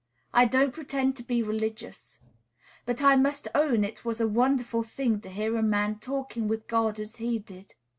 I 0.33 0.45
don't 0.45 0.73
pretend 0.73 1.15
to 1.17 1.23
be 1.23 1.43
religious; 1.43 2.19
but 2.87 3.03
I 3.03 3.15
must 3.15 3.47
own 3.53 3.83
it 3.83 4.03
was 4.03 4.19
a 4.19 4.27
wonderful 4.27 4.81
thing 4.81 5.21
to 5.21 5.29
hear 5.29 5.55
a 5.55 5.61
man 5.61 5.99
talking 5.99 6.47
with 6.47 6.67
God 6.67 6.99
as 6.99 7.17
he 7.17 7.37
did. 7.37 7.75